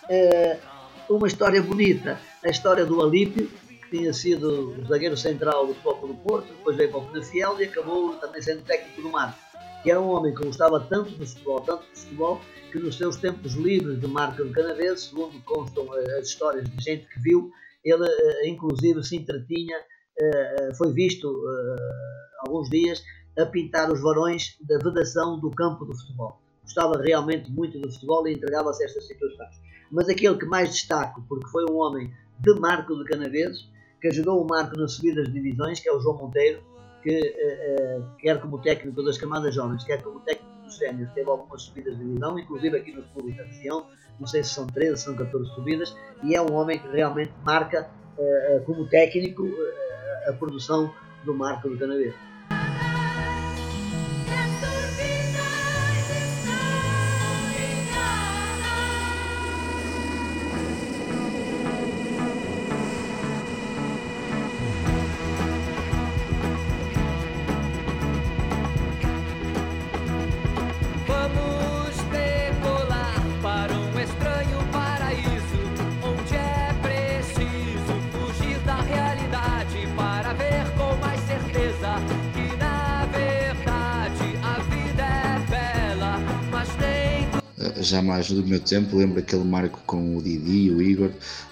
[0.10, 0.58] Eh,
[1.10, 3.50] uma história bonita, a história do Alípio,
[3.90, 8.16] tinha sido zagueiro central do Futebol do Porto, depois veio para o Penafiel e acabou
[8.16, 9.45] também sendo técnico do Marco.
[9.86, 13.18] Que era um homem que gostava tanto do futebol, tanto do futebol, que nos seus
[13.18, 17.52] tempos livres de marca de Canadense, segundo constam as histórias de gente que viu,
[17.84, 19.78] ele eh, inclusive se entretinha,
[20.20, 21.32] eh, eh, foi visto
[22.40, 23.04] alguns dias
[23.38, 26.42] a pintar os varões da vedação do campo do futebol.
[26.64, 29.62] Gostava realmente muito do futebol e entregava-se a estas situações.
[29.92, 33.70] Mas aquele que mais destaco, porque foi um homem de Marco de Canaveses,
[34.02, 36.64] que ajudou o Marco nas subidas de divisões, que é o João Monteiro,
[37.06, 41.30] que uh, uh, quer como técnico das camadas jovens, quer como técnico dos séniores, teve
[41.30, 43.86] algumas subidas de divisão, inclusive aqui nos clubes da região,
[44.20, 47.88] não sei se são 13, são 14 subidas, e é um homem que realmente marca
[48.66, 49.46] como técnico
[50.26, 50.90] a produção
[51.26, 52.16] do Marco do Canaveiro.
[87.88, 91.12] Já mais do meu tempo, lembro aquele marco com o Didi, o Igor,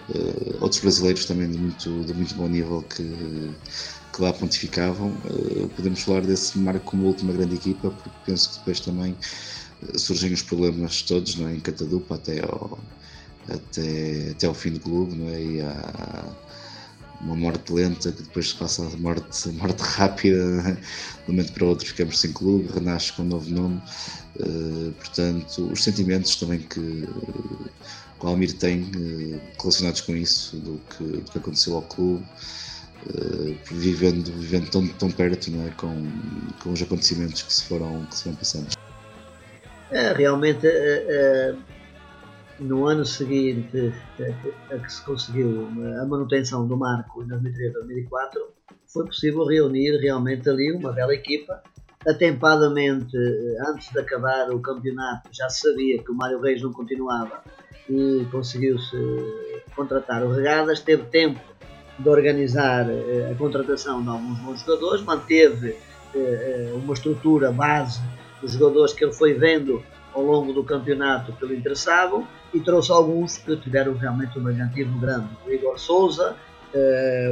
[0.09, 3.03] uh, outros brasileiros também de muito, de muito bom nível que,
[4.13, 5.09] que lá pontificavam.
[5.25, 9.15] Uh, podemos falar desse marco como última grande equipa, porque penso que depois também
[9.83, 11.55] uh, surgem os problemas todos não é?
[11.55, 12.79] em Catadupa até ao,
[13.49, 15.41] até, até ao fim do clube, não é?
[15.41, 15.61] e
[17.23, 20.71] uma morte lenta que depois se passa a morte, morte rápida, de
[21.27, 23.81] um momento para outro ficamos sem clube, renasce com um novo nome.
[24.39, 27.69] Eh, portanto, os sentimentos também que uh,
[28.19, 32.25] o Almir tem uh, relacionados com isso, do que, do que aconteceu ao clube,
[33.69, 35.71] vivendo, vivendo tão, tão perto não é?
[35.71, 36.09] com,
[36.61, 38.67] com os acontecimentos que se foram, que se foram passando.
[39.91, 40.65] É, realmente,
[42.59, 43.93] no ano seguinte
[44.71, 45.67] a que se conseguiu
[46.01, 48.07] a manutenção do marco em 2003-2004,
[48.87, 51.61] foi possível reunir realmente ali uma bela equipa
[52.07, 56.71] atempadamente, eh, antes de acabar o campeonato, já se sabia que o Mário Reis não
[56.71, 57.41] continuava
[57.89, 58.97] e conseguiu-se
[59.75, 60.79] contratar o Regadas.
[60.81, 61.39] Teve tempo
[61.97, 65.77] de organizar eh, a contratação de alguns bons jogadores, manteve
[66.15, 68.01] eh, uma estrutura base
[68.41, 69.81] dos jogadores que ele foi vendo
[70.13, 74.99] ao longo do campeonato que lhe interessavam e trouxe alguns que tiveram realmente um brilhantismo
[74.99, 75.29] grande.
[75.45, 76.35] O Igor Souza,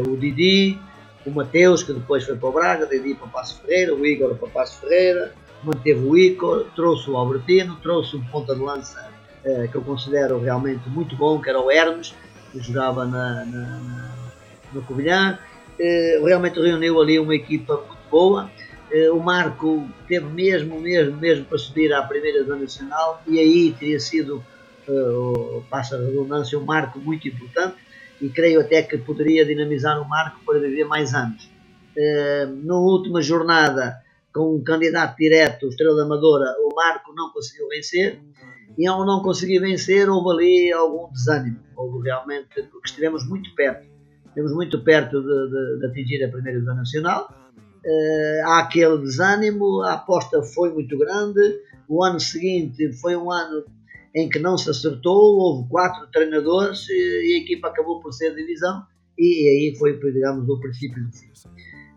[0.07, 0.79] o Didi,
[1.25, 4.36] o Mateus, que depois foi para o Braga, Didi para o Passo Ferreira, o Igor
[4.36, 9.11] para o Passo Ferreira, manteve o Igor, trouxe o Albertino, trouxe um ponta de lança
[9.43, 12.13] eh, que eu considero realmente muito bom, que era o Hermes,
[12.51, 14.11] que jogava na, na, na
[14.73, 15.38] no Covilhã.
[15.79, 18.49] Eh, realmente reuniu ali uma equipa muito boa.
[18.92, 23.72] Eh, o Marco teve mesmo, mesmo, mesmo para subir à primeira Zona Nacional e aí
[23.80, 24.44] teria sido,
[24.88, 27.78] uh, passa a redundância, um marco muito importante
[28.20, 31.50] e creio até que poderia dinamizar o Marco para viver mais anos.
[31.96, 34.02] Uh, na última jornada,
[34.34, 38.20] com um candidato direto, Estrela Amadora, o Marco não conseguiu vencer
[38.78, 43.88] e ao não conseguir vencer houve ali algum desânimo, houve realmente, porque estivemos muito perto,
[44.28, 47.41] estivemos muito perto de, de, de atingir a primeira zona nacional,
[47.86, 53.65] uh, há aquele desânimo, a aposta foi muito grande, o ano seguinte foi um ano
[54.15, 58.86] em que não se acertou, houve quatro treinadores e a equipa acabou por ser divisão
[59.17, 61.32] e aí foi, digamos, o princípio do fim.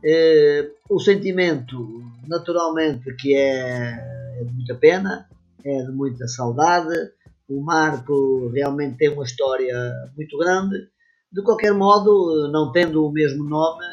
[0.05, 5.26] Eh, o sentimento, naturalmente, que é, é de muita pena,
[5.64, 6.95] é de muita saudade.
[7.49, 9.74] O Marco realmente tem uma história
[10.14, 10.76] muito grande.
[11.32, 13.85] De qualquer modo, não tendo o mesmo nome,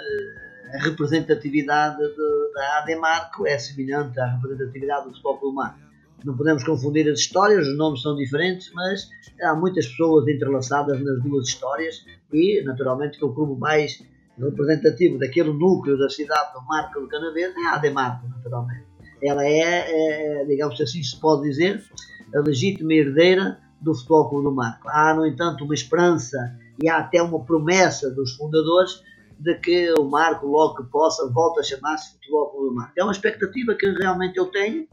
[0.74, 5.91] a representatividade de, da AD Marco é semelhante à representatividade do Futebol Marco
[6.24, 9.09] não podemos confundir as histórias, os nomes são diferentes, mas
[9.41, 14.03] há muitas pessoas entrelaçadas nas duas histórias e, naturalmente, que o clube mais
[14.38, 18.86] representativo daquele núcleo da cidade do Marco do Canaverde é a Ademarco, naturalmente.
[19.22, 21.84] Ela é, é, digamos assim se pode dizer,
[22.36, 24.88] a legítima herdeira do Futebol Clube do Marco.
[24.89, 26.38] Há, no entanto, uma esperança
[26.82, 29.03] e há até uma promessa dos fundadores
[29.41, 32.93] de que o Marco, logo que possa, volte a chamar-se Futebol Clube do Marco.
[32.95, 34.87] É uma expectativa que realmente eu tenho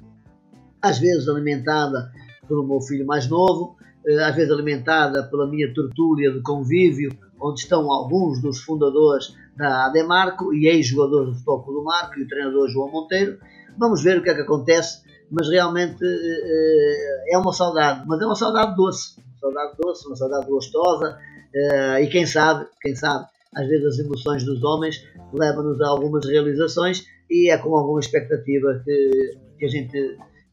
[0.80, 2.10] às vezes alimentada
[2.46, 3.76] pelo meu filho mais novo,
[4.06, 9.86] eh, às vezes alimentada pela minha tertúlia de convívio, onde estão alguns dos fundadores da
[9.86, 13.38] Ademarco e ex-jogadores do Futebol do Marco e o treinador João Monteiro.
[13.76, 18.24] Vamos ver o que é que acontece, mas realmente eh, é uma saudade, mas é
[18.24, 21.18] uma saudade doce, uma saudade doce, uma saudade gostosa
[21.54, 26.26] eh, e quem sabe, quem sabe, às vezes as emoções dos homens levam-nos a algumas
[26.26, 29.96] realizações e é com alguma expectativa que, que a gente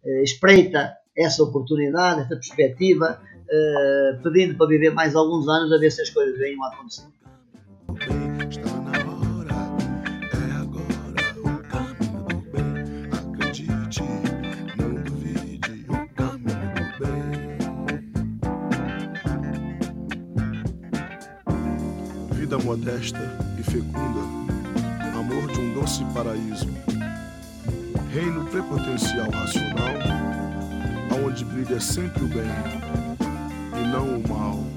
[0.05, 5.91] eh, espreita essa oportunidade, essa perspectiva, eh, pedindo para viver mais alguns anos a ver
[5.91, 7.07] se as coisas venham a acontecer.
[22.55, 23.19] Vida modesta
[23.59, 24.21] e fecunda,
[25.19, 26.69] amor de um doce paraíso
[28.13, 29.89] reino prepotencial racional,
[31.11, 32.45] aonde brilha sempre o bem
[33.73, 34.74] e não o mal.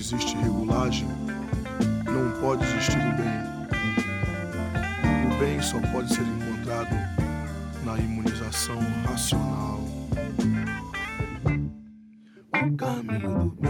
[0.00, 1.06] existe regulagem,
[2.06, 3.40] não pode existir o bem.
[5.26, 6.96] O bem só pode ser encontrado
[7.84, 9.78] na imunização racional.
[12.54, 13.69] O caminho do bem.